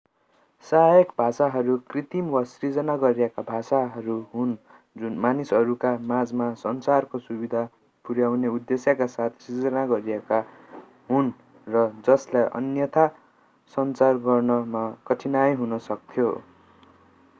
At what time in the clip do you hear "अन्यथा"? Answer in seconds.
12.61-13.03